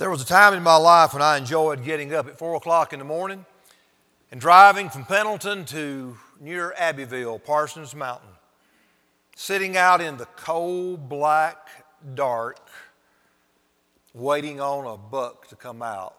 [0.00, 2.94] There was a time in my life when I enjoyed getting up at 4 o'clock
[2.94, 3.44] in the morning
[4.30, 8.30] and driving from Pendleton to near Abbeville, Parsons Mountain,
[9.36, 11.68] sitting out in the cold, black
[12.14, 12.66] dark,
[14.14, 16.16] waiting on a buck to come out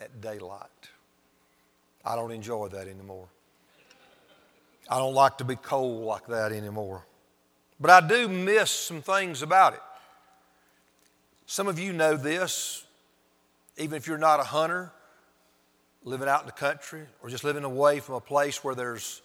[0.00, 0.70] at daylight.
[2.06, 3.28] I don't enjoy that anymore.
[4.88, 7.04] I don't like to be cold like that anymore.
[7.78, 9.82] But I do miss some things about it.
[11.44, 12.86] Some of you know this,
[13.82, 14.92] even if you're not a hunter,
[16.04, 19.22] living out in the country, or just living away from a place where there's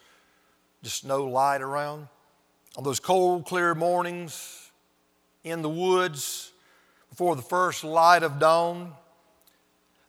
[0.83, 2.07] just no light around.
[2.75, 4.71] On those cold, clear mornings
[5.43, 6.51] in the woods
[7.09, 8.93] before the first light of dawn,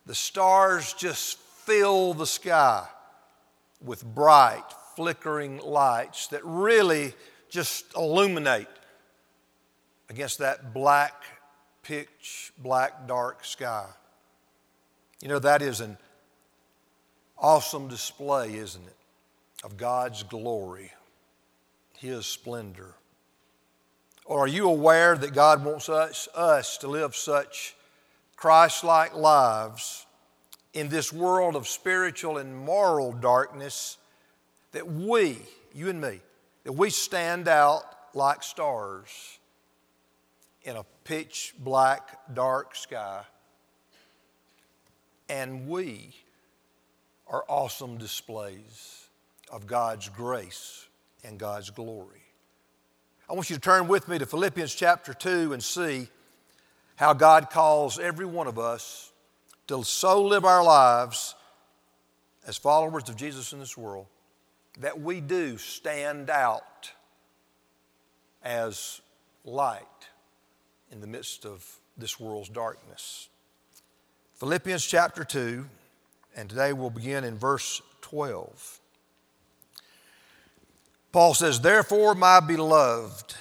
[0.05, 2.87] the stars just fill the sky
[3.83, 7.13] with bright, flickering lights that really
[7.49, 8.67] just illuminate
[10.09, 11.13] against that black,
[11.83, 13.85] pitch black, dark sky.
[15.21, 15.97] You know, that is an
[17.37, 18.95] awesome display, isn't it,
[19.63, 20.91] of God's glory,
[21.97, 22.95] His splendor.
[24.25, 27.75] Or are you aware that God wants us, us to live such
[28.35, 30.05] Christ like lives
[30.73, 33.97] in this world of spiritual and moral darkness
[34.71, 35.39] that we,
[35.73, 36.21] you and me,
[36.63, 37.83] that we stand out
[38.13, 39.39] like stars
[40.63, 43.23] in a pitch black, dark sky,
[45.29, 46.15] and we
[47.27, 49.07] are awesome displays
[49.51, 50.87] of God's grace
[51.23, 52.23] and God's glory.
[53.29, 56.07] I want you to turn with me to Philippians chapter 2 and see
[56.95, 59.11] how God calls every one of us
[59.67, 61.35] to so live our lives
[62.47, 64.07] as followers of Jesus in this world
[64.79, 66.91] that we do stand out
[68.43, 69.01] as
[69.45, 69.83] light
[70.91, 71.65] in the midst of
[71.97, 73.28] this world's darkness.
[74.39, 75.65] Philippians chapter 2,
[76.33, 78.79] and today we'll begin in verse 12.
[81.11, 83.35] Paul says, Therefore, my beloved,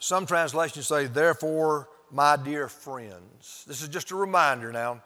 [0.00, 3.64] some translations say, Therefore, my dear friends.
[3.68, 5.00] This is just a reminder now,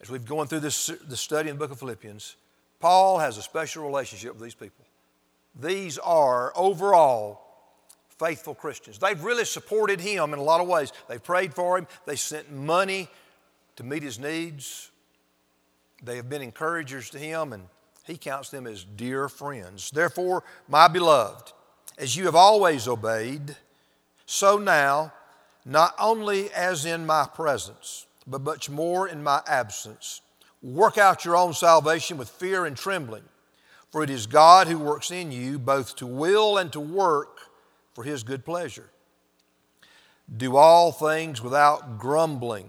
[0.00, 2.34] as we've gone through this, this study in the book of Philippians,
[2.80, 4.84] Paul has a special relationship with these people.
[5.54, 7.42] These are overall
[8.18, 8.98] faithful Christians.
[8.98, 10.92] They've really supported him in a lot of ways.
[11.08, 13.08] They've prayed for him, they sent money
[13.76, 14.90] to meet his needs.
[16.02, 17.64] They have been encouragers to him, and
[18.04, 19.90] he counts them as dear friends.
[19.90, 21.52] Therefore, my beloved,
[21.98, 23.56] as you have always obeyed,
[24.26, 25.12] so now,
[25.64, 30.20] not only as in my presence, but much more in my absence,
[30.62, 33.24] work out your own salvation with fear and trembling.
[33.90, 37.38] For it is God who works in you both to will and to work
[37.94, 38.90] for his good pleasure.
[40.36, 42.68] Do all things without grumbling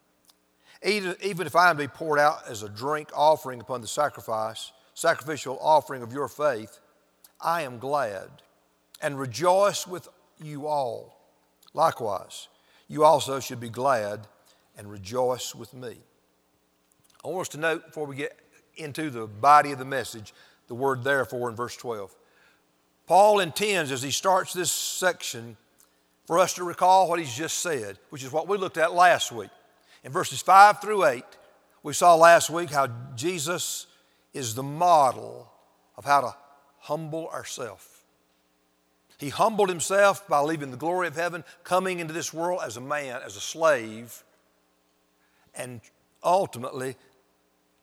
[0.83, 4.71] Even if I am to be poured out as a drink offering upon the sacrifice,
[4.93, 6.79] sacrificial offering of your faith,
[7.39, 8.29] I am glad
[9.01, 10.07] and rejoice with
[10.41, 11.19] you all.
[11.73, 12.47] Likewise,
[12.87, 14.27] you also should be glad
[14.77, 15.95] and rejoice with me.
[17.23, 18.37] I want us to note before we get
[18.75, 20.33] into the body of the message
[20.67, 22.15] the word therefore in verse 12.
[23.05, 25.57] Paul intends, as he starts this section,
[26.25, 29.31] for us to recall what he's just said, which is what we looked at last
[29.31, 29.49] week.
[30.03, 31.23] In verses 5 through 8,
[31.83, 33.87] we saw last week how Jesus
[34.33, 35.51] is the model
[35.97, 36.35] of how to
[36.79, 37.87] humble ourselves.
[39.17, 42.81] He humbled himself by leaving the glory of heaven, coming into this world as a
[42.81, 44.23] man, as a slave,
[45.53, 45.79] and
[46.23, 46.95] ultimately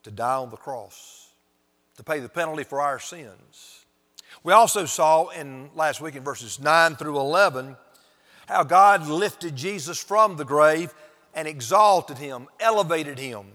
[0.02, 1.28] to die on the cross,
[1.96, 3.84] to pay the penalty for our sins.
[4.42, 7.76] We also saw in last week in verses 9 through 11
[8.46, 10.92] how God lifted Jesus from the grave
[11.34, 13.46] and exalted him, elevated him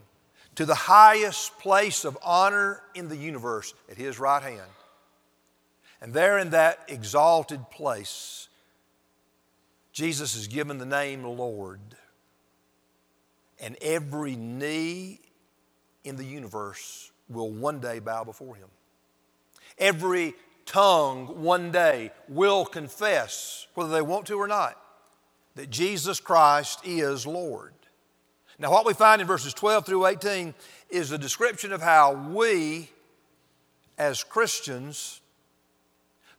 [0.56, 4.62] to the highest place of honor in the universe at his right hand.
[6.02, 8.50] And there in that exalted place,
[9.94, 11.80] Jesus is given the name Lord.
[13.60, 15.22] And every knee
[16.04, 18.68] in the universe will one day bow before him.
[19.78, 20.36] Every
[20.66, 24.80] tongue one day will confess, whether they want to or not,
[25.56, 27.74] that Jesus Christ is Lord.
[28.60, 30.54] Now, what we find in verses 12 through 18
[30.90, 32.90] is a description of how we
[33.98, 35.22] as Christians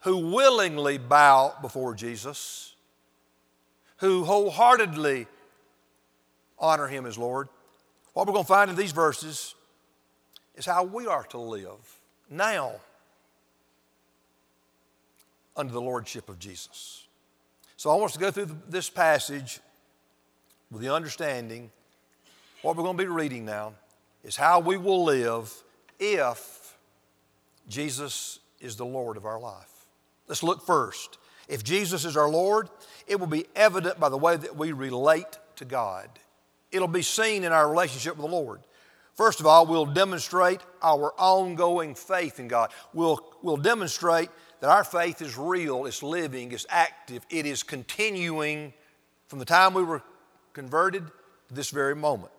[0.00, 2.74] who willingly bow before Jesus,
[3.98, 5.26] who wholeheartedly
[6.58, 7.48] honor Him as Lord,
[8.12, 9.54] what we're going to find in these verses
[10.54, 12.00] is how we are to live
[12.30, 12.72] now
[15.56, 17.03] under the Lordship of Jesus.
[17.84, 19.60] So I want us to go through this passage
[20.70, 21.70] with the understanding
[22.62, 23.74] what we're going to be reading now
[24.22, 25.52] is how we will live
[26.00, 26.78] if
[27.68, 29.84] Jesus is the Lord of our life.
[30.28, 31.18] Let's look first.
[31.46, 32.70] If Jesus is our Lord,
[33.06, 36.08] it will be evident by the way that we relate to God.
[36.72, 38.62] It'll be seen in our relationship with the Lord.
[39.12, 42.70] First of all, we'll demonstrate our ongoing faith in God.
[42.94, 44.30] We'll, we'll demonstrate
[44.60, 48.72] that our faith is real, it's living, it's active, it is continuing
[49.28, 50.02] from the time we were
[50.52, 51.06] converted
[51.48, 52.32] to this very moment.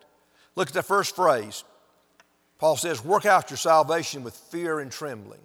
[0.54, 1.64] Look at the first phrase.
[2.58, 5.40] Paul says, Work out your salvation with fear and trembling.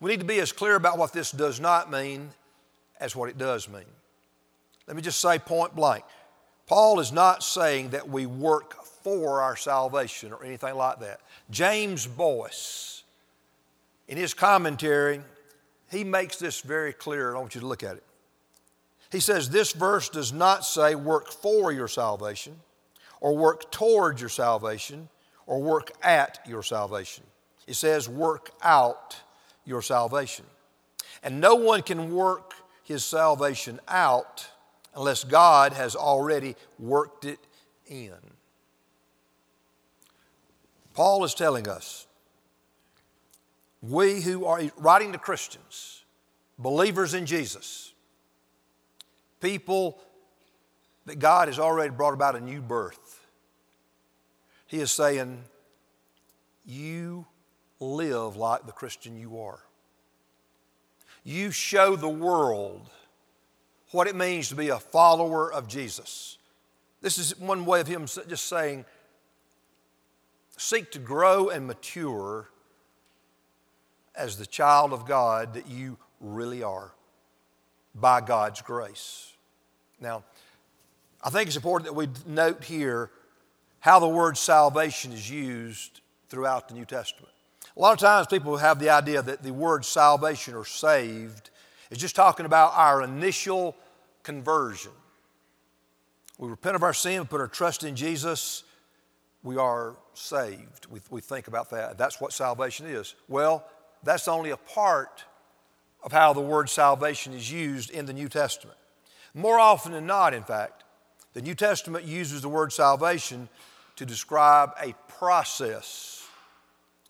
[0.00, 2.30] We need to be as clear about what this does not mean
[3.00, 3.84] as what it does mean.
[4.86, 6.04] Let me just say point blank
[6.66, 11.20] Paul is not saying that we work for our salvation or anything like that.
[11.48, 13.04] James Boice,
[14.08, 15.20] in his commentary,
[15.90, 17.28] he makes this very clear.
[17.28, 18.02] and I want you to look at it.
[19.10, 22.56] He says, This verse does not say work for your salvation
[23.20, 25.08] or work towards your salvation
[25.46, 27.24] or work at your salvation.
[27.66, 29.16] It says work out
[29.64, 30.44] your salvation.
[31.22, 32.54] And no one can work
[32.84, 34.46] his salvation out
[34.94, 37.40] unless God has already worked it
[37.86, 38.12] in.
[40.94, 42.05] Paul is telling us,
[43.82, 46.04] we who are writing to Christians,
[46.58, 47.92] believers in Jesus,
[49.40, 49.98] people
[51.04, 53.20] that God has already brought about a new birth,
[54.66, 55.44] He is saying,
[56.64, 57.26] You
[57.80, 59.60] live like the Christian you are.
[61.24, 62.88] You show the world
[63.90, 66.38] what it means to be a follower of Jesus.
[67.02, 68.84] This is one way of him just saying,
[70.56, 72.48] seek to grow and mature
[74.16, 76.92] as the child of God that you really are
[77.94, 79.32] by God's grace.
[80.00, 80.24] Now,
[81.22, 83.10] I think it's important that we note here
[83.80, 87.32] how the word salvation is used throughout the New Testament.
[87.76, 91.50] A lot of times people have the idea that the word salvation or saved
[91.90, 93.76] is just talking about our initial
[94.22, 94.92] conversion.
[96.38, 98.64] We repent of our sin, put our trust in Jesus,
[99.42, 100.86] we are saved.
[100.90, 101.96] We, we think about that.
[101.96, 103.14] That's what salvation is.
[103.28, 103.64] Well,
[104.06, 105.24] that's only a part
[106.02, 108.78] of how the word salvation is used in the New Testament.
[109.34, 110.84] More often than not, in fact,
[111.34, 113.48] the New Testament uses the word salvation
[113.96, 116.26] to describe a process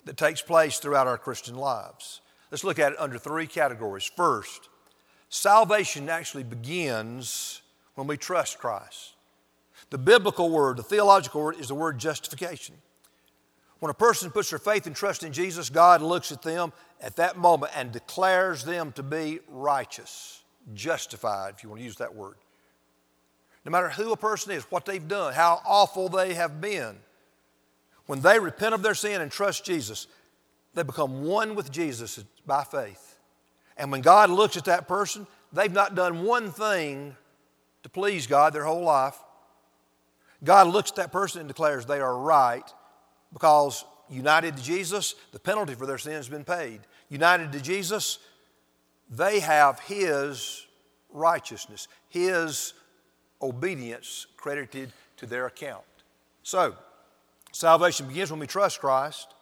[0.05, 2.21] that takes place throughout our Christian lives.
[2.51, 4.05] Let's look at it under three categories.
[4.05, 4.69] First,
[5.29, 7.61] salvation actually begins
[7.95, 9.15] when we trust Christ.
[9.91, 12.77] The biblical word, the theological word, is the word justification.
[13.79, 17.17] When a person puts their faith and trust in Jesus, God looks at them at
[17.17, 20.43] that moment and declares them to be righteous,
[20.75, 22.37] justified, if you want to use that word.
[23.65, 26.97] No matter who a person is, what they've done, how awful they have been,
[28.07, 30.07] when they repent of their sin and trust Jesus,
[30.75, 33.19] they become one with Jesus by faith.
[33.77, 37.17] And when God looks at that person, they've not done one thing
[37.83, 39.19] to please God their whole life.
[40.45, 42.65] God looks at that person and declares they are right
[43.33, 46.81] because united to Jesus, the penalty for their sin has been paid.
[47.09, 48.19] United to Jesus,
[49.11, 50.67] they have His
[51.11, 52.75] righteousness, His
[53.43, 55.85] obedience credited to their account.
[56.43, 56.75] So,
[57.57, 59.33] Salvation begins when we trust Christ.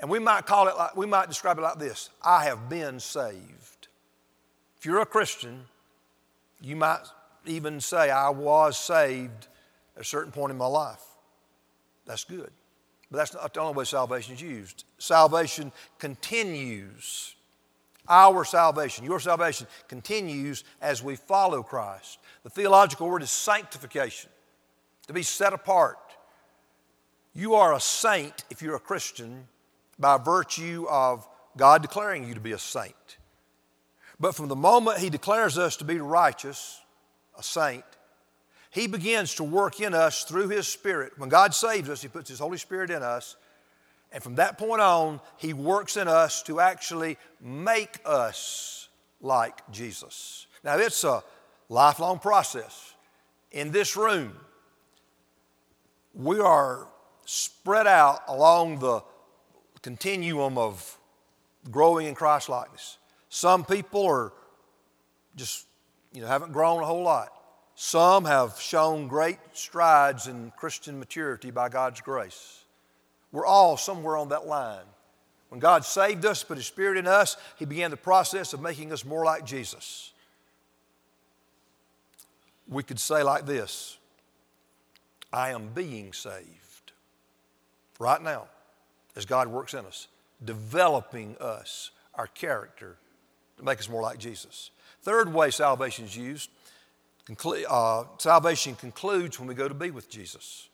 [0.00, 2.98] And we might call it like, we might describe it like this I have been
[2.98, 3.88] saved.
[4.76, 5.64] If you're a Christian,
[6.60, 7.02] you might
[7.46, 9.46] even say, I was saved
[9.96, 11.02] at a certain point in my life.
[12.06, 12.50] That's good.
[13.10, 14.84] But that's not the only way salvation is used.
[14.98, 17.34] Salvation continues.
[18.08, 22.18] Our salvation, your salvation, continues as we follow Christ.
[22.42, 24.30] The theological word is sanctification,
[25.06, 25.98] to be set apart,
[27.38, 29.46] you are a saint if you're a Christian
[29.96, 33.16] by virtue of God declaring you to be a saint.
[34.18, 36.80] But from the moment He declares us to be righteous,
[37.38, 37.84] a saint,
[38.70, 41.12] He begins to work in us through His Spirit.
[41.16, 43.36] When God saves us, He puts His Holy Spirit in us.
[44.12, 48.88] And from that point on, He works in us to actually make us
[49.20, 50.46] like Jesus.
[50.64, 51.22] Now, it's a
[51.68, 52.94] lifelong process.
[53.50, 54.34] In this room,
[56.14, 56.88] we are
[57.24, 59.02] spread out along the
[59.82, 60.98] continuum of
[61.70, 62.98] growing in Christ likeness.
[63.28, 64.32] Some people are
[65.36, 65.66] just,
[66.12, 67.32] you know, haven't grown a whole lot.
[67.80, 72.64] Some have shown great strides in Christian maturity by God's grace.
[73.30, 74.84] We're all somewhere on that line.
[75.48, 78.92] When God saved us, put His Spirit in us, He began the process of making
[78.92, 80.10] us more like Jesus.
[82.66, 83.96] We could say like this
[85.32, 86.90] I am being saved
[88.00, 88.48] right now
[89.14, 90.08] as God works in us,
[90.44, 92.96] developing us, our character,
[93.56, 94.72] to make us more like Jesus.
[95.02, 96.50] Third way salvation is used
[97.68, 100.68] uh, salvation concludes when we go to be with Jesus.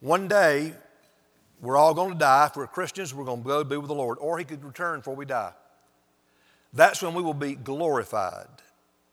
[0.00, 0.72] One day,
[1.60, 2.46] we're all going to die.
[2.46, 4.64] If we're Christians, we're going to go to be with the Lord, or He could
[4.64, 5.52] return before we die.
[6.72, 8.48] That's when we will be glorified.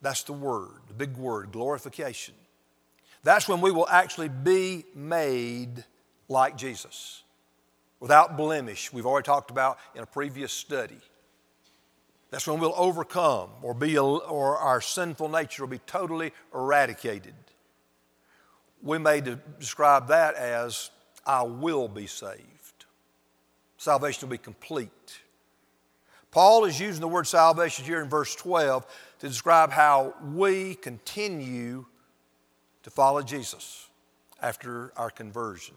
[0.01, 2.36] That's the word, the big word, glorification.
[3.24, 5.84] That's when we will actually be made
[6.27, 7.24] like Jesus,
[8.00, 8.94] without blemish.
[8.94, 11.00] We've already talked about in a previous study.
[12.36, 17.34] That's when we'll overcome, or, be, or our sinful nature will be totally eradicated.
[18.84, 20.92] We may de- describe that as
[21.25, 22.44] I will be saved.
[23.77, 25.22] Salvation will be complete.
[26.30, 28.86] Paul is using the word salvation here in verse 12
[29.20, 31.86] to describe how we continue
[32.84, 33.88] to follow Jesus
[34.42, 35.75] after our conversion.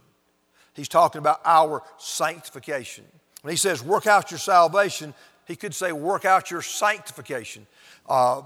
[0.74, 3.04] He's talking about our sanctification.
[3.42, 5.14] When he says, work out your salvation,
[5.48, 7.66] he could say, work out your sanctification.
[8.06, 8.42] Uh,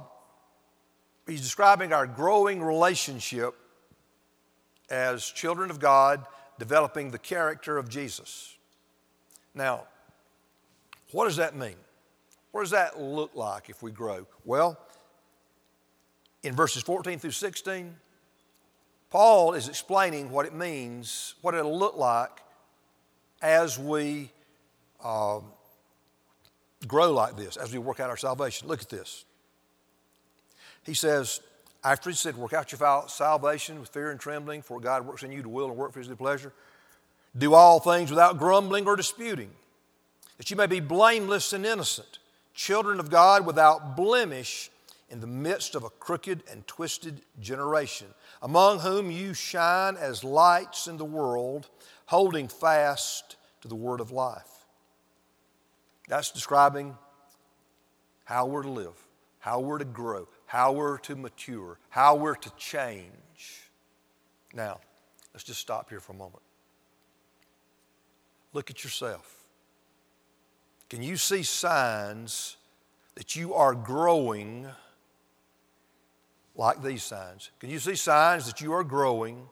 [1.26, 3.54] he's describing our growing relationship
[4.88, 6.25] as children of God
[6.61, 8.56] developing the character of Jesus.
[9.52, 9.88] Now,
[11.11, 11.75] what does that mean?
[12.52, 14.26] What does that look like if we grow?
[14.44, 14.78] Well,
[16.44, 17.97] in verses 14 through 16,
[19.11, 22.30] Paul is explaining what it means, what it'll look like
[23.42, 24.30] as we
[25.02, 25.40] uh,
[26.86, 28.68] grow like this, as we work out our salvation.
[28.68, 29.24] Look at this.
[30.84, 31.40] He says,
[31.84, 35.32] after he said, Work out your salvation with fear and trembling, for God works in
[35.32, 36.52] you to will and work for his good pleasure.
[37.36, 39.50] Do all things without grumbling or disputing,
[40.36, 42.18] that you may be blameless and innocent,
[42.54, 44.70] children of God without blemish
[45.08, 48.08] in the midst of a crooked and twisted generation,
[48.42, 51.68] among whom you shine as lights in the world,
[52.06, 54.51] holding fast to the word of life.
[56.09, 56.97] That's describing
[58.25, 59.06] how we're to live,
[59.38, 63.71] how we're to grow, how we're to mature, how we're to change.
[64.54, 64.80] Now,
[65.32, 66.42] let's just stop here for a moment.
[68.52, 69.44] Look at yourself.
[70.90, 72.56] Can you see signs
[73.14, 74.66] that you are growing
[76.54, 77.50] like these signs?
[77.61, 79.49] Can you see signs that you are growing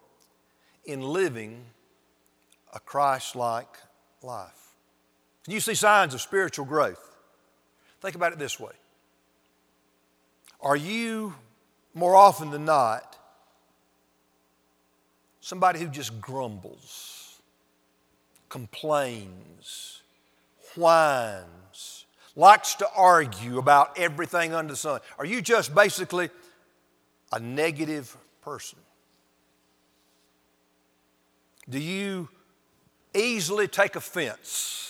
[0.84, 1.64] in living
[2.74, 3.78] a Christ like
[4.22, 4.59] life?
[5.44, 7.06] Can you see signs of spiritual growth?
[8.00, 8.72] Think about it this way
[10.62, 11.34] are you,
[11.94, 13.16] more often than not,
[15.40, 17.40] somebody who just grumbles,
[18.48, 20.02] complains,
[20.76, 22.04] whines,
[22.36, 25.00] likes to argue about everything under the sun?
[25.18, 26.28] Are you just basically
[27.32, 28.78] a negative person?
[31.68, 32.28] Do you
[33.14, 34.89] easily take offense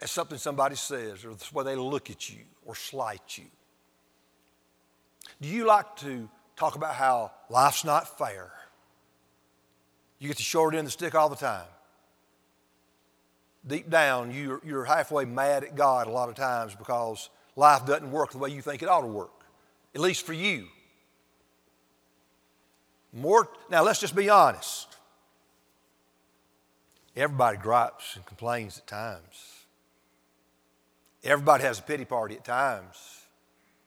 [0.00, 3.44] at something somebody says or the way they look at you or slight you?
[5.40, 8.50] Do you like to talk about how life's not fair?
[10.18, 11.66] You get the short end of the stick all the time.
[13.66, 18.10] Deep down, you're, you're halfway mad at God a lot of times because life doesn't
[18.10, 19.44] work the way you think it ought to work,
[19.94, 20.66] at least for you.
[23.12, 24.96] More, now, let's just be honest.
[27.16, 29.49] Everybody gripes and complains at times.
[31.22, 33.20] Everybody has a pity party at times.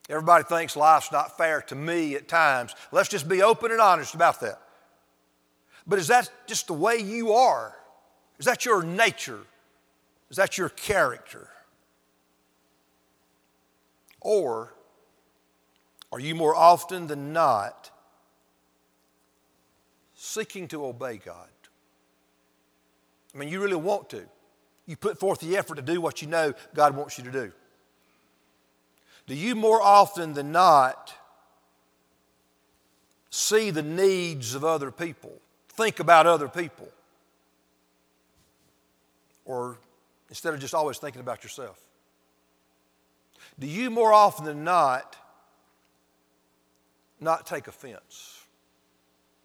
[0.10, 2.76] Everybody thinks life's not fair to me at times.
[2.92, 4.62] Let's just be open and honest about that.
[5.88, 7.76] But is that just the way you are?
[8.38, 9.42] Is that your nature?
[10.30, 11.50] Is that your character?
[14.22, 14.74] Or
[16.12, 17.92] are you more often than not
[20.16, 21.50] seeking to obey God?
[23.34, 24.24] I mean, you really want to.
[24.86, 27.52] You put forth the effort to do what you know God wants you to do.
[29.28, 31.14] Do you more often than not
[33.30, 35.32] see the needs of other people?
[35.70, 36.90] Think about other people?
[39.46, 39.78] Or
[40.30, 41.80] instead of just always thinking about yourself?
[43.60, 45.16] Do you more often than not
[47.20, 48.44] not take offense?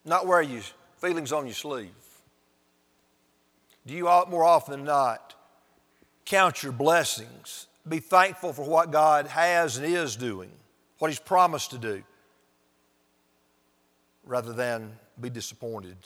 [0.05, 0.63] Not wear your
[0.97, 1.91] feelings on your sleeve?
[3.87, 5.29] Do you more often than not
[6.29, 7.67] count your blessings.
[7.89, 10.51] Be thankful for what God has and is doing,
[10.99, 12.03] what He's promised to do,
[14.25, 15.97] rather than be disappointed.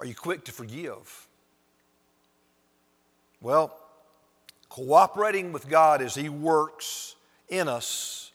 [0.00, 1.28] Are you quick to forgive?
[3.40, 3.78] Well,
[4.68, 7.14] cooperating with God as He works
[7.48, 8.32] in us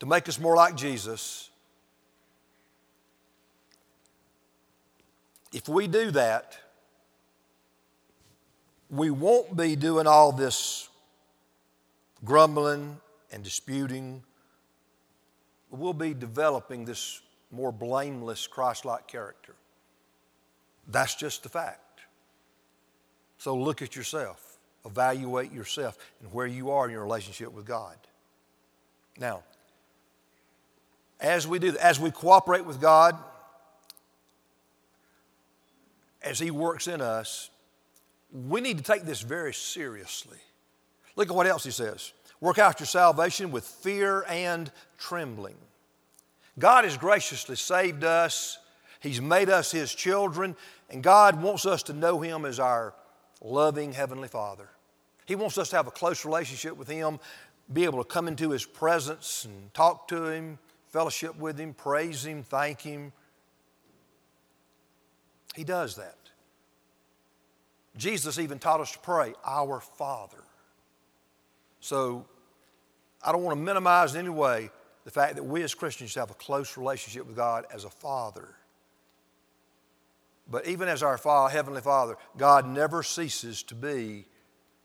[0.00, 1.50] to make us more like Jesus,
[5.52, 6.58] if we do that,
[8.90, 10.88] we won't be doing all this
[12.24, 12.98] grumbling
[13.30, 14.22] and disputing.
[15.70, 19.54] We'll be developing this more blameless Christ like character.
[20.86, 22.00] That's just the fact.
[23.36, 27.96] So look at yourself, evaluate yourself and where you are in your relationship with God.
[29.18, 29.42] Now,
[31.20, 33.16] as we do, as we cooperate with God,
[36.22, 37.50] as He works in us,
[38.32, 40.38] we need to take this very seriously.
[41.16, 45.56] Look at what else He says work out your salvation with fear and trembling.
[46.58, 48.58] God has graciously saved us,
[49.00, 50.56] He's made us His children,
[50.90, 52.94] and God wants us to know Him as our
[53.40, 54.68] loving Heavenly Father.
[55.26, 57.20] He wants us to have a close relationship with Him,
[57.72, 60.58] be able to come into His presence and talk to Him,
[60.88, 63.12] fellowship with Him, praise Him, thank Him.
[65.54, 66.16] He does that.
[67.98, 70.42] Jesus even taught us to pray, Our Father.
[71.80, 72.26] So
[73.22, 74.70] I don't want to minimize in any way
[75.04, 78.48] the fact that we as Christians have a close relationship with God as a Father.
[80.50, 84.24] But even as our Father, Heavenly Father, God never ceases to be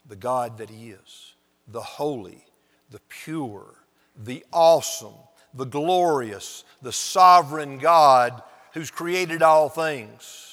[0.08, 1.34] the God that He is
[1.66, 2.44] the holy,
[2.90, 3.76] the pure,
[4.22, 5.14] the awesome,
[5.54, 8.42] the glorious, the sovereign God
[8.74, 10.53] who's created all things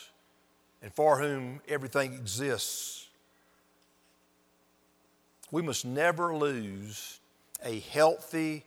[0.83, 3.09] and for whom everything exists.
[5.51, 7.21] We must never lose
[7.65, 8.65] a healthy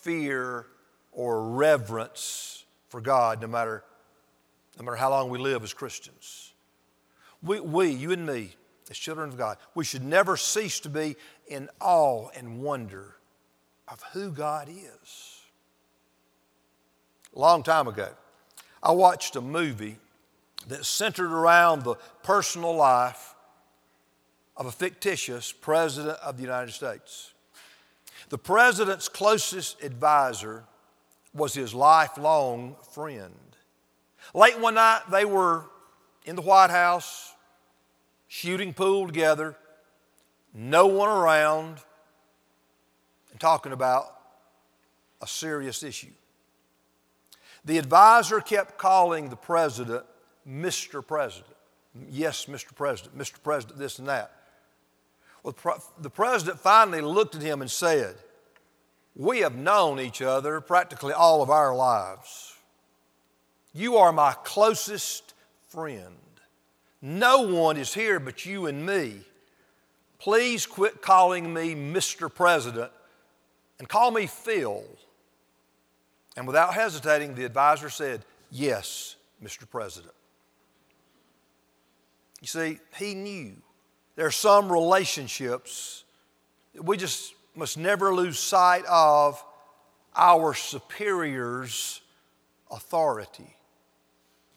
[0.00, 0.66] fear
[1.12, 3.84] or reverence for God, no matter
[4.78, 6.52] no matter how long we live as Christians.
[7.42, 8.54] We, we, you and me,
[8.90, 13.16] as children of God, we should never cease to be in awe and wonder
[13.88, 15.40] of who God is.
[17.34, 18.08] A long time ago,
[18.82, 19.98] I watched a movie
[20.68, 23.34] that centered around the personal life
[24.56, 27.32] of a fictitious president of the United States.
[28.28, 30.64] The president's closest advisor
[31.34, 33.34] was his lifelong friend.
[34.32, 35.64] Late one night, they were
[36.24, 37.34] in the White House
[38.28, 39.56] shooting pool together,
[40.54, 41.78] no one around,
[43.30, 44.06] and talking about
[45.20, 46.12] a serious issue.
[47.64, 50.04] The advisor kept calling the president
[50.48, 51.06] Mr.
[51.06, 51.54] President.
[52.10, 52.74] Yes, Mr.
[52.74, 53.42] President, Mr.
[53.42, 54.32] President, this and that.
[55.42, 55.54] Well,
[56.00, 58.16] the president finally looked at him and said,
[59.14, 62.54] We have known each other practically all of our lives.
[63.74, 65.34] You are my closest
[65.68, 66.16] friend.
[67.02, 69.20] No one is here but you and me.
[70.18, 72.34] Please quit calling me Mr.
[72.34, 72.90] President
[73.78, 74.82] and call me Phil.
[76.36, 79.68] And without hesitating, the advisor said, Yes, Mr.
[79.68, 80.14] President.
[82.44, 83.54] You see, he knew
[84.16, 86.04] there are some relationships
[86.74, 89.42] that we just must never lose sight of
[90.14, 92.02] our superior's
[92.70, 93.56] authority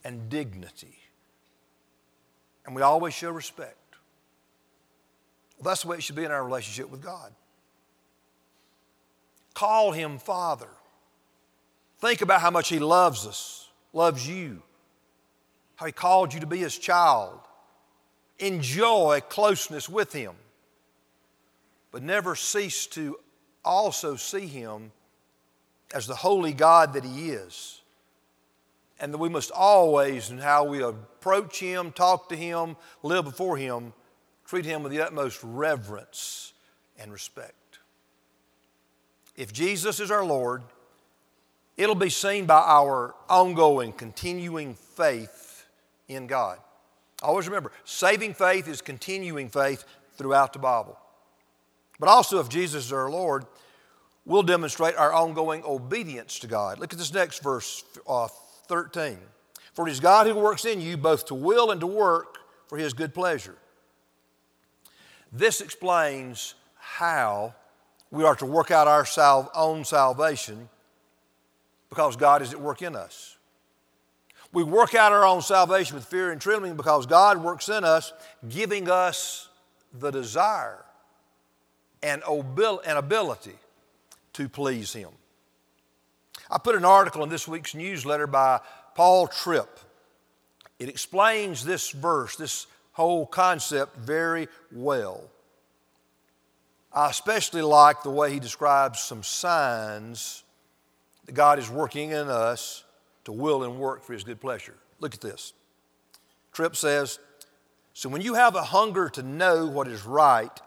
[0.03, 0.99] and dignity.
[2.65, 3.77] And we always show respect.
[5.57, 7.31] Well, that's the way it should be in our relationship with God.
[9.53, 10.67] Call Him Father.
[11.99, 14.61] Think about how much He loves us, loves you,
[15.77, 17.39] how He called you to be His child.
[18.39, 20.35] Enjoy closeness with Him,
[21.91, 23.17] but never cease to
[23.65, 24.91] also see Him
[25.93, 27.81] as the holy God that He is
[28.99, 33.57] and that we must always, in how we approach Him, talk to Him, live before
[33.57, 33.93] Him,
[34.45, 36.53] treat Him with the utmost reverence
[36.97, 37.79] and respect.
[39.35, 40.63] If Jesus is our Lord,
[41.75, 45.65] it'll be seen by our ongoing, continuing faith
[46.07, 46.57] in God.
[47.23, 49.85] Always remember, saving faith is continuing faith
[50.17, 50.97] throughout the Bible.
[51.99, 53.45] But also, if Jesus is our Lord,
[54.25, 56.79] we'll demonstrate our ongoing obedience to God.
[56.79, 58.27] Look at this next verse, uh,
[58.67, 59.17] 13.
[59.73, 62.77] For it is God who works in you both to will and to work for
[62.77, 63.55] his good pleasure.
[65.31, 67.55] This explains how
[68.11, 70.69] we are to work out our sal- own salvation
[71.89, 73.36] because God is at work in us.
[74.53, 78.13] We work out our own salvation with fear and trembling because God works in us,
[78.47, 79.49] giving us
[79.93, 80.83] the desire
[82.01, 83.55] and ability
[84.33, 85.09] to please Him.
[86.49, 88.61] I put an article in this week's newsletter by
[88.95, 89.79] Paul Tripp.
[90.79, 95.23] It explains this verse, this whole concept, very well.
[96.93, 100.43] I especially like the way he describes some signs
[101.25, 102.83] that God is working in us
[103.27, 104.75] to will and work for His good pleasure.
[105.01, 105.51] Look at this.
[106.53, 107.19] Tripp says,
[107.91, 110.61] So when you have a hunger to know what is right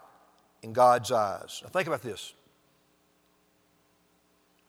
[0.61, 2.33] in God's eyes, now think about this.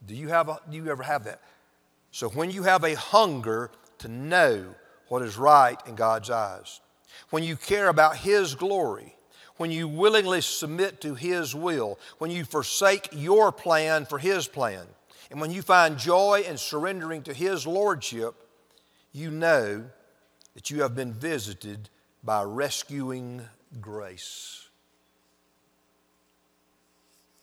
[0.07, 1.43] Do you, have a, do you ever have that?
[2.13, 4.75] So when you have a hunger to know
[5.09, 6.81] what is right in God's eyes,
[7.29, 9.15] when you care about His glory,
[9.59, 14.87] when you willingly submit to His will, when you forsake your plan for His plan,
[15.33, 18.35] and when you find joy in surrendering to His Lordship,
[19.13, 19.87] you know
[20.53, 21.89] that you have been visited
[22.23, 23.41] by rescuing
[23.81, 24.69] grace.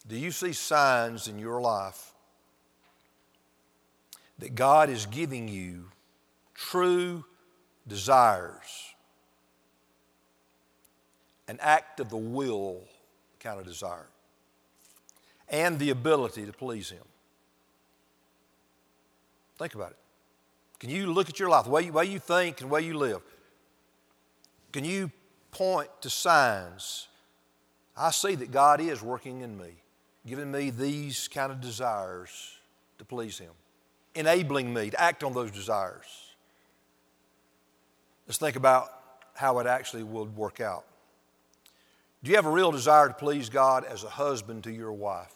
[0.08, 2.14] Do you see signs in your life
[4.38, 5.86] that God is giving you
[6.54, 7.26] true
[7.88, 8.94] desires?
[11.48, 12.82] An act of the will
[13.40, 14.10] kind of desire,
[15.50, 17.09] and the ability to please Him.
[19.60, 19.98] Think about it.
[20.80, 22.82] Can you look at your life, the way you, way you think and the way
[22.82, 23.22] you live?
[24.72, 25.12] Can you
[25.52, 27.10] point to signs?
[27.98, 29.72] I see that God is working in me,
[30.26, 32.56] giving me these kind of desires
[33.00, 33.52] to please Him,
[34.16, 36.06] enabling me to act on those desires.
[38.26, 38.88] Let's think about
[39.36, 40.86] how it actually would work out.
[42.24, 45.34] Do you have a real desire to please God as a husband to your wife?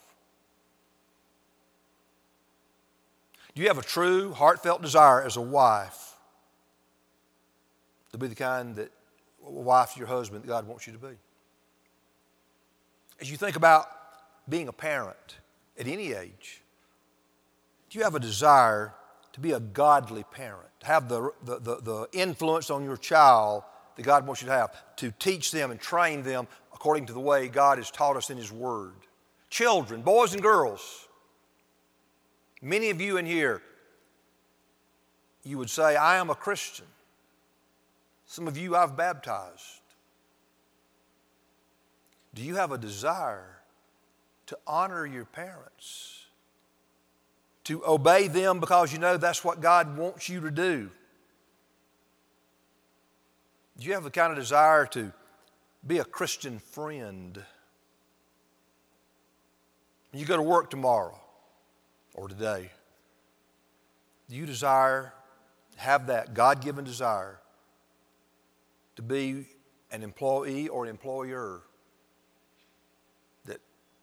[3.55, 6.15] Do you have a true, heartfelt desire as a wife
[8.11, 8.91] to be the kind that
[9.41, 11.15] wife to your husband that God wants you to be?
[13.21, 13.87] As you think about
[14.49, 15.37] being a parent
[15.77, 16.61] at any age,
[17.89, 18.93] do you have a desire
[19.33, 23.63] to be a godly parent, to have the, the, the, the influence on your child
[23.95, 27.19] that God wants you to have, to teach them and train them according to the
[27.19, 28.93] way God has taught us in His Word?
[29.49, 31.02] Children, boys and girls,
[32.63, 33.62] Many of you in here,
[35.43, 36.86] you would say, I am a Christian.
[38.26, 39.82] Some of you I've baptized.
[42.34, 43.58] Do you have a desire
[44.45, 46.26] to honor your parents?
[47.65, 50.89] To obey them because you know that's what God wants you to do?
[53.78, 55.12] Do you have the kind of desire to
[55.86, 57.43] be a Christian friend?
[60.13, 61.19] You go to work tomorrow
[62.13, 62.69] or today?
[64.30, 65.13] Do you desire,
[65.78, 67.39] have that God given desire
[68.95, 69.47] to be
[69.91, 71.62] an employee or an employer
[73.45, 73.60] that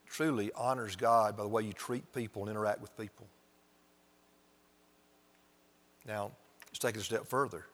[0.06, 3.26] truly honors God by the way you treat people and interact with people?
[6.06, 6.32] Now,
[6.68, 7.66] let's take it a step further.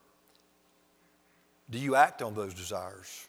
[1.70, 3.26] Do you act on those desires?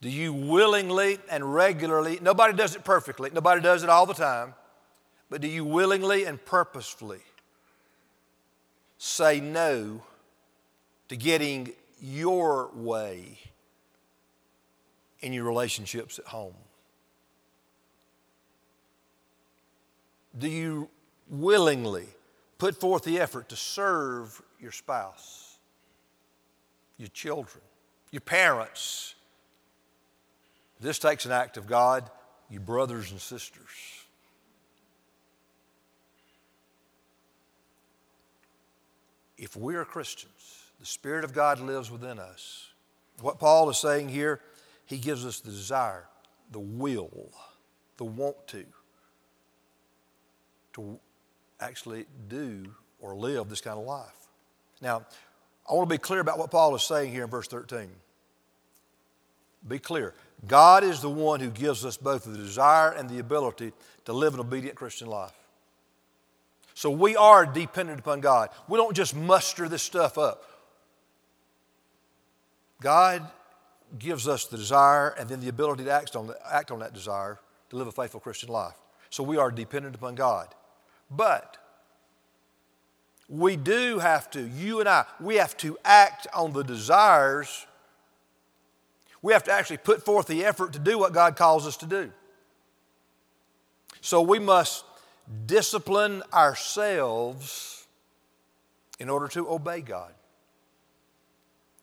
[0.00, 4.54] Do you willingly and regularly, nobody does it perfectly, nobody does it all the time.
[5.30, 7.20] But do you willingly and purposefully
[8.96, 10.02] say no
[11.08, 13.38] to getting your way
[15.20, 16.54] in your relationships at home?
[20.38, 20.88] Do you
[21.28, 22.06] willingly
[22.58, 25.58] put forth the effort to serve your spouse,
[26.96, 27.62] your children,
[28.10, 29.14] your parents?
[30.80, 32.08] This takes an act of God,
[32.48, 34.06] your brothers and sisters.
[39.38, 42.68] If we are Christians, the Spirit of God lives within us.
[43.20, 44.40] What Paul is saying here,
[44.84, 46.04] he gives us the desire,
[46.50, 47.30] the will,
[47.96, 48.64] the want to,
[50.74, 50.98] to
[51.60, 52.66] actually do
[53.00, 54.28] or live this kind of life.
[54.80, 55.04] Now,
[55.68, 57.88] I want to be clear about what Paul is saying here in verse 13.
[59.66, 60.14] Be clear.
[60.46, 63.72] God is the one who gives us both the desire and the ability
[64.04, 65.37] to live an obedient Christian life.
[66.78, 68.50] So we are dependent upon God.
[68.68, 70.44] We don't just muster this stuff up.
[72.80, 73.28] God
[73.98, 77.40] gives us the desire and then the ability to act on, act on that desire
[77.70, 78.76] to live a faithful Christian life.
[79.10, 80.54] So we are dependent upon God.
[81.10, 81.56] But
[83.28, 87.66] we do have to, you and I, we have to act on the desires.
[89.20, 91.86] We have to actually put forth the effort to do what God calls us to
[91.86, 92.12] do.
[94.00, 94.84] So we must
[95.46, 97.86] discipline ourselves
[98.98, 100.12] in order to obey God.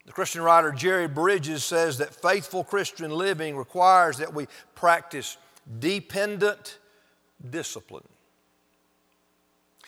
[0.06, 5.38] The Christian writer Jerry Bridges says that faithful Christian living requires that we practice
[5.80, 6.78] dependent
[7.50, 8.04] discipline.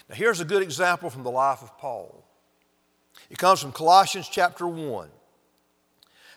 [0.09, 2.23] Now, here's a good example from the life of Paul.
[3.29, 5.09] It comes from Colossians chapter 1.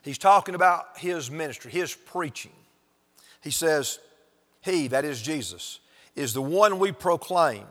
[0.03, 2.53] He's talking about his ministry, his preaching.
[3.43, 3.99] He says,
[4.61, 5.81] He, that is Jesus,
[6.17, 7.65] is the one we proclaim,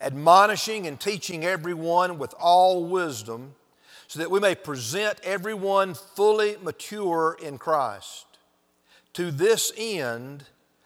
[0.00, 3.54] admonishing and teaching everyone with all wisdom,
[4.06, 8.26] so that we may present everyone fully mature in Christ.
[9.14, 10.44] To this end,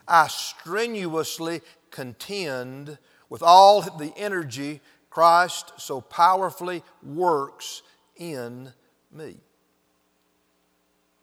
[0.08, 7.82] I strenuously contend with all the energy Christ so powerfully works
[8.16, 8.72] in
[9.12, 9.36] me.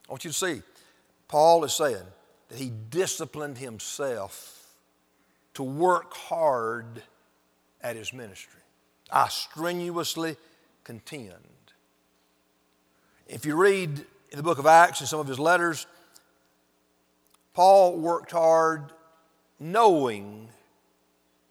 [0.07, 0.61] I want you to see,
[1.27, 2.05] Paul is saying
[2.47, 4.58] that he disciplined himself
[5.59, 7.03] to work hard
[7.81, 8.61] at his ministry.
[9.11, 10.37] I strenuously
[10.85, 11.33] contend.
[13.27, 13.89] If you read
[14.31, 15.85] in the book of Acts and some of his letters,
[17.53, 18.93] Paul worked hard
[19.59, 20.47] knowing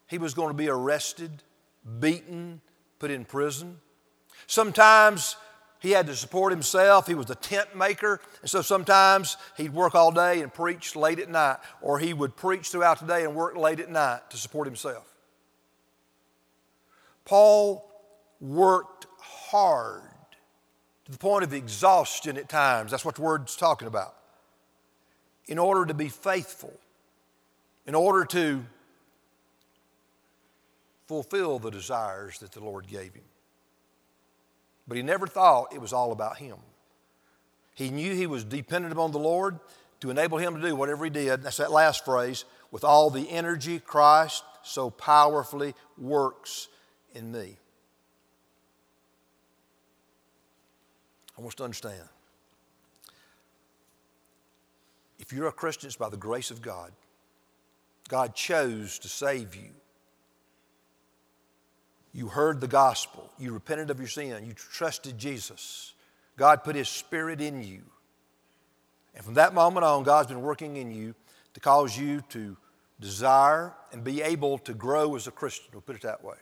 [0.07, 1.43] he was going to be arrested,
[1.99, 2.61] beaten,
[2.97, 3.77] put in prison.
[4.47, 5.35] Sometimes
[5.79, 7.07] he had to support himself.
[7.07, 8.19] He was a tent maker.
[8.41, 12.35] And so sometimes he'd work all day and preach late at night, or he would
[12.35, 15.05] preach throughout the day and work late at night to support himself.
[17.23, 17.89] Paul
[18.41, 20.01] worked hard
[21.05, 22.91] to the point of exhaustion at times.
[22.91, 24.15] That's what the word's talking about.
[25.47, 26.73] In order to be faithful,
[27.87, 28.65] in order to
[31.07, 33.23] fulfill the desires that the Lord gave him.
[34.89, 36.57] But he never thought it was all about him.
[37.75, 39.59] He knew he was dependent upon the Lord
[39.99, 41.43] to enable him to do whatever he did.
[41.43, 46.69] That's that last phrase with all the energy Christ so powerfully works
[47.13, 47.57] in me.
[51.37, 52.09] I want us to understand.
[55.19, 56.91] If you're a Christian, it's by the grace of God.
[58.09, 59.69] God chose to save you
[62.13, 63.29] you heard the gospel.
[63.37, 64.45] You repented of your sin.
[64.45, 65.93] You trusted Jesus.
[66.37, 67.81] God put His Spirit in you.
[69.15, 71.13] And from that moment on, God's been working in you
[71.53, 72.55] to cause you to
[72.99, 75.69] desire and be able to grow as a Christian.
[75.73, 76.37] We'll put it that way.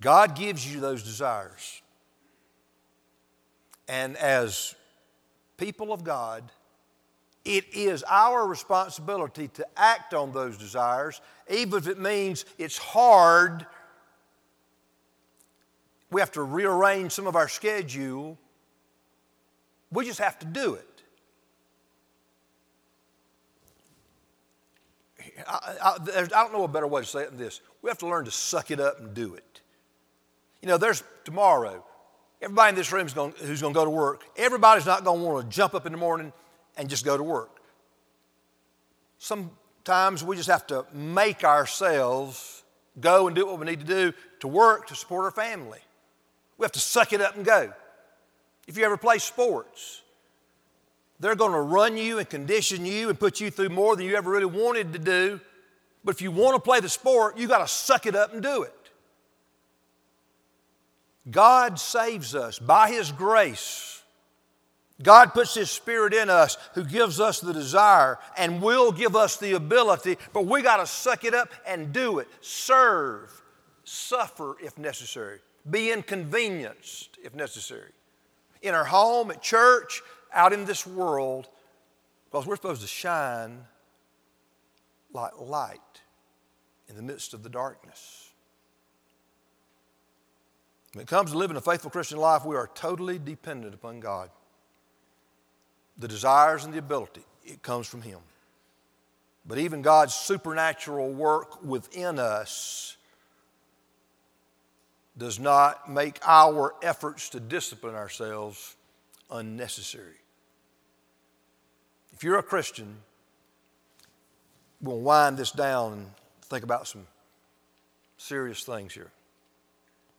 [0.00, 1.82] God gives you those desires.
[3.88, 4.74] And as
[5.56, 6.50] people of God,
[7.46, 13.64] it is our responsibility to act on those desires, even if it means it's hard.
[16.10, 18.36] We have to rearrange some of our schedule.
[19.92, 21.02] We just have to do it.
[25.46, 27.60] I, I, I, don't know a better way to say it than this.
[27.82, 29.60] We have to learn to suck it up and do it.
[30.62, 31.84] You know, there's tomorrow.
[32.42, 35.20] Everybody in this room is going, who's going to go to work, everybody's not going
[35.20, 36.32] to want to jump up in the morning
[36.76, 37.60] and just go to work.
[39.18, 42.62] Sometimes we just have to make ourselves
[43.00, 45.78] go and do what we need to do to work to support our family.
[46.58, 47.72] We have to suck it up and go.
[48.66, 50.02] If you ever play sports,
[51.20, 54.16] they're going to run you and condition you and put you through more than you
[54.16, 55.40] ever really wanted to do.
[56.04, 58.42] But if you want to play the sport, you got to suck it up and
[58.42, 58.72] do it.
[61.30, 63.95] God saves us by His grace
[65.02, 69.36] God puts His Spirit in us who gives us the desire and will give us
[69.36, 72.28] the ability, but we got to suck it up and do it.
[72.40, 73.30] Serve,
[73.84, 77.92] suffer if necessary, be inconvenienced if necessary.
[78.62, 81.48] In our home, at church, out in this world,
[82.30, 83.64] because we're supposed to shine
[85.12, 85.80] like light
[86.88, 88.30] in the midst of the darkness.
[90.94, 94.30] When it comes to living a faithful Christian life, we are totally dependent upon God
[95.98, 98.18] the desires and the ability, it comes from Him.
[99.46, 102.96] But even God's supernatural work within us
[105.16, 108.76] does not make our efforts to discipline ourselves
[109.30, 110.20] unnecessary.
[112.12, 112.96] If you're a Christian,
[114.80, 116.06] we'll wind this down and
[116.42, 117.06] think about some
[118.18, 119.10] serious things here.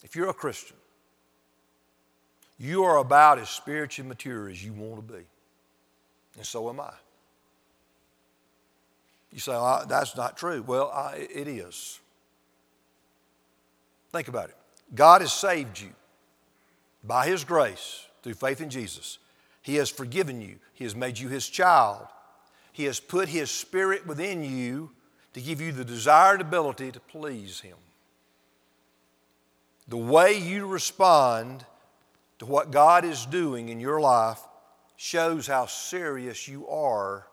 [0.04, 0.78] If you're a Christian,
[2.60, 5.26] you are about as spiritually mature as you want to be
[6.36, 6.94] and so am I.
[9.32, 10.64] You say, oh, that's not true.
[10.66, 12.00] Well, I, it is.
[14.12, 14.56] Think about it.
[14.96, 15.90] God has saved you
[17.04, 19.20] by His grace through faith in Jesus.
[19.62, 22.08] He has forgiven you, He has made you His child.
[22.72, 24.92] He has put His Spirit within you
[25.34, 27.78] to give you the desired ability to please Him.
[29.88, 31.66] The way you respond
[32.40, 34.40] to what God is doing in your life
[34.98, 37.28] shows how serious you are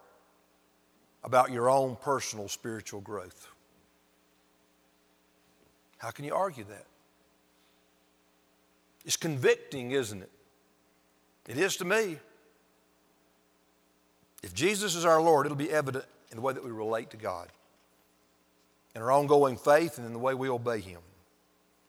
[1.25, 3.49] about your own personal spiritual growth.
[5.99, 6.85] How can you argue that?
[9.07, 10.31] It's convicting, isn't it?
[11.49, 12.19] It is to me.
[14.43, 17.17] If Jesus is our Lord, it'll be evident in the way that we relate to
[17.17, 17.49] God,
[18.95, 21.01] in our ongoing faith, and in the way we obey Him.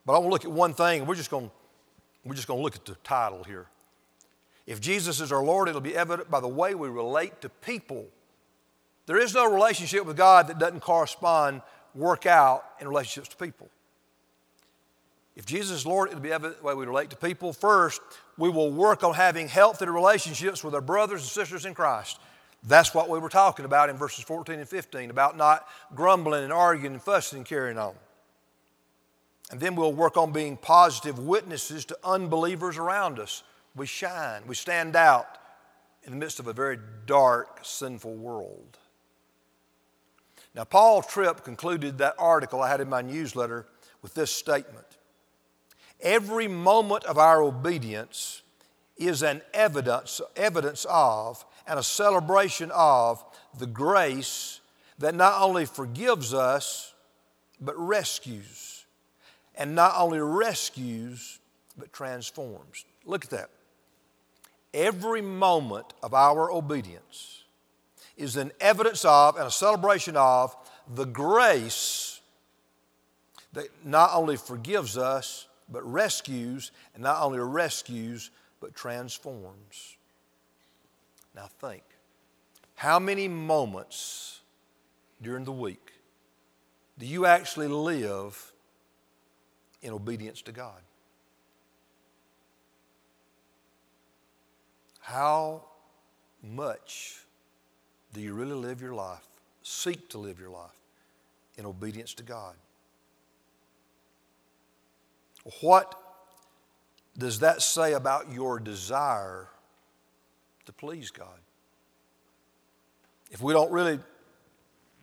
[0.05, 1.51] But I want to look at one thing, we're just going,
[2.23, 3.67] we're just going to look at the title here.
[4.65, 8.05] If Jesus is our Lord, it'll be evident by the way we relate to people.
[9.05, 11.61] There is no relationship with God that doesn't correspond,
[11.93, 13.69] work out in relationships to people.
[15.35, 17.53] If Jesus is Lord, it'll be evident the way we relate to people.
[17.53, 18.01] First,
[18.37, 22.19] we will work on having healthy relationships with our brothers and sisters in Christ.
[22.63, 26.53] That's what we were talking about in verses 14 and 15 about not grumbling and
[26.53, 27.93] arguing and fussing and carrying on.
[29.51, 33.43] And then we'll work on being positive witnesses to unbelievers around us.
[33.75, 35.37] We shine, we stand out
[36.03, 38.77] in the midst of a very dark, sinful world.
[40.53, 43.65] Now, Paul Tripp concluded that article I had in my newsletter
[44.01, 44.85] with this statement
[46.01, 48.43] Every moment of our obedience
[48.97, 53.23] is an evidence, evidence of and a celebration of
[53.57, 54.59] the grace
[54.99, 56.93] that not only forgives us,
[57.59, 58.85] but rescues.
[59.55, 61.39] And not only rescues,
[61.77, 62.85] but transforms.
[63.05, 63.49] Look at that.
[64.75, 67.45] Every moment of our obedience
[68.17, 70.53] is an evidence of and a celebration of
[70.93, 72.19] the grace
[73.53, 79.95] that not only forgives us, but rescues, and not only rescues, but transforms.
[81.33, 81.83] Now think
[82.75, 84.41] how many moments
[85.21, 85.93] during the week
[86.99, 88.51] do you actually live
[89.81, 90.81] in obedience to God?
[95.05, 95.61] How
[96.41, 97.19] much
[98.11, 99.21] do you really live your life,
[99.61, 100.75] seek to live your life
[101.59, 102.55] in obedience to God?
[105.61, 105.93] What
[107.15, 109.47] does that say about your desire
[110.65, 111.37] to please God?
[113.29, 113.99] If we don't really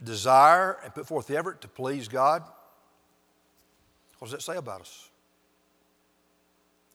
[0.03, 2.43] desire and put forth the effort to please God,
[4.19, 5.11] what does that say about us?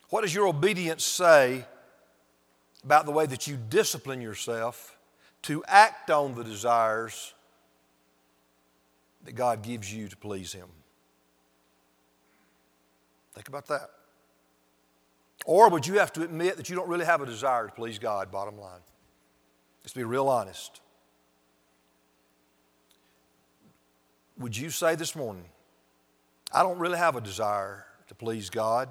[0.10, 1.64] What does your obedience say
[2.84, 4.98] about the way that you discipline yourself
[5.44, 7.34] to act on the desires
[9.24, 10.68] that God gives you to please Him?
[13.34, 13.90] Think about that.
[15.46, 18.00] Or would you have to admit that you don't really have a desire to please
[18.00, 18.82] God, bottom line?
[19.84, 20.82] Let's be real honest.
[24.40, 25.46] Would you say this morning,
[26.52, 28.90] I don't really have a desire to please God,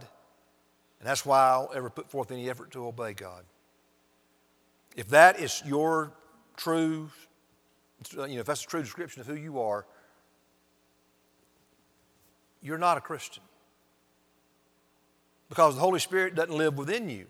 [1.00, 3.44] and that's why I'll ever put forth any effort to obey God?
[4.96, 6.12] If that is your
[6.56, 7.10] true,
[8.12, 9.86] you know, if that's a true description of who you are,
[12.62, 13.42] you're not a Christian
[15.48, 17.26] because the Holy Spirit doesn't live within you.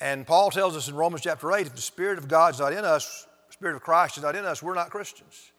[0.00, 2.84] And Paul tells us in Romans chapter 8 if the Spirit of God's not in
[2.84, 5.52] us, the Spirit of Christ is not in us, we're not Christians.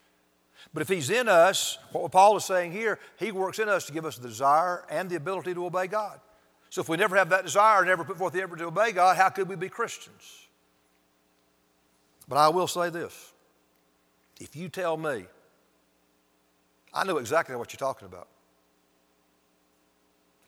[0.74, 3.94] But if He's in us, what Paul is saying here, He works in us to
[3.94, 6.20] give us the desire and the ability to obey God.
[6.70, 8.92] So if we never have that desire, and never put forth the effort to obey
[8.92, 10.48] God, how could we be Christians?
[12.28, 13.34] But I will say this
[14.40, 15.26] if you tell me,
[16.94, 18.28] I know exactly what you're talking about.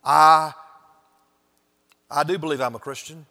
[0.04, 0.54] I,
[2.10, 3.26] I do believe I'm a Christian.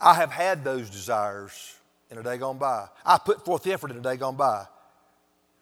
[0.00, 1.76] I have had those desires
[2.10, 2.88] in a day gone by.
[3.04, 4.66] I put forth the effort in a day gone by.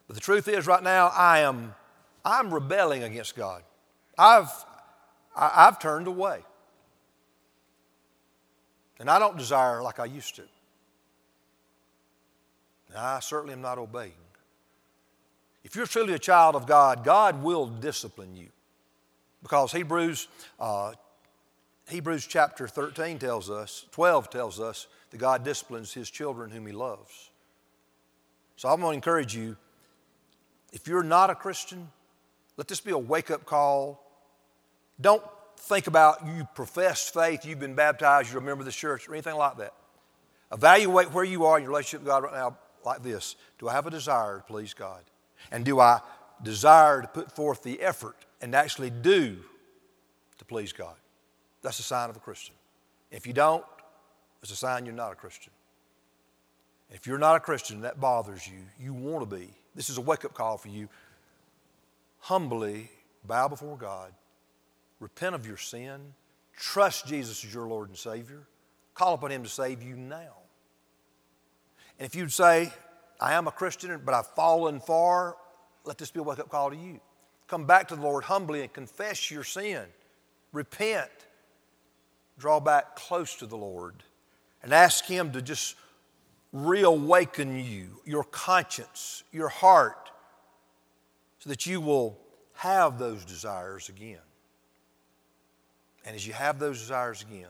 [0.06, 1.74] But the truth is, right now, I am
[2.24, 3.62] I'm rebelling against God.
[4.16, 4.48] I've,
[5.34, 6.40] I, have i have turned away.
[8.98, 10.42] And I don't desire like I used to.
[12.88, 14.12] And I certainly am not obeying.
[15.64, 18.48] If you're truly a child of God, God will discipline you.
[19.42, 20.28] Because Hebrews,
[20.60, 20.92] uh,
[21.88, 26.72] Hebrews chapter 13 tells us, 12 tells us that God disciplines his children whom he
[26.72, 27.30] loves.
[28.56, 29.56] So I'm going to encourage you
[30.72, 31.90] if you're not a Christian,
[32.56, 34.01] let this be a wake up call.
[35.00, 35.22] Don't
[35.58, 39.14] think about you profess faith, you've been baptized, you're a member of the church, or
[39.14, 39.74] anything like that.
[40.52, 43.72] Evaluate where you are in your relationship with God right now like this Do I
[43.72, 45.02] have a desire to please God?
[45.50, 46.00] And do I
[46.42, 49.38] desire to put forth the effort and actually do
[50.38, 50.94] to please God.
[51.62, 52.54] That's a sign of a Christian.
[53.10, 53.64] If you don't,
[54.42, 55.52] it's a sign you're not a Christian.
[56.90, 58.58] If you're not a Christian, that bothers you.
[58.78, 59.48] You want to be.
[59.74, 60.88] This is a wake up call for you.
[62.18, 62.90] Humbly
[63.24, 64.12] bow before God,
[65.02, 66.14] repent of your sin,
[66.56, 68.46] trust Jesus as your Lord and Savior.
[68.94, 70.38] Call upon Him to save you now.
[71.98, 72.72] And if you'd say,
[73.20, 75.36] I am a Christian, but I've fallen far,
[75.84, 77.00] let this be a wake up call to you.
[77.48, 79.82] Come back to the Lord humbly and confess your sin.
[80.52, 81.10] Repent.
[82.38, 84.02] Draw back close to the Lord
[84.62, 85.74] and ask Him to just
[86.52, 90.10] reawaken you, your conscience, your heart,
[91.40, 92.18] so that you will
[92.54, 94.20] have those desires again.
[96.04, 97.46] And as you have those desires again,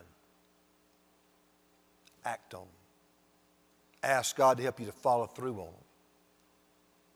[2.24, 2.68] act on them.
[4.02, 5.84] Ask God to help you to follow through on them.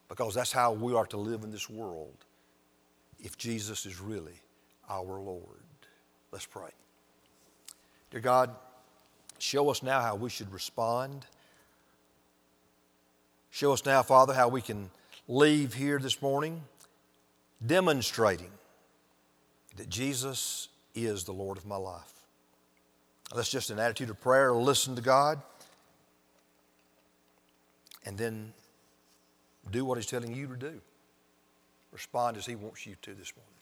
[0.08, 2.24] Because that's how we are to live in this world
[3.22, 4.40] if Jesus is really
[4.88, 5.42] our Lord.
[6.30, 6.70] Let's pray.
[8.10, 8.50] Dear God,
[9.38, 11.26] show us now how we should respond.
[13.50, 14.90] Show us now, Father, how we can
[15.28, 16.62] leave here this morning
[17.64, 18.50] demonstrating
[19.76, 22.12] that Jesus is the Lord of my life.
[23.34, 25.40] That's just an attitude of prayer, listen to God,
[28.04, 28.52] and then
[29.70, 30.80] do what He's telling you to do.
[31.92, 33.55] Respond as He wants you to this morning.